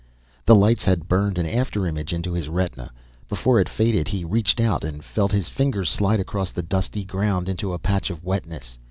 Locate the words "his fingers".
5.31-5.89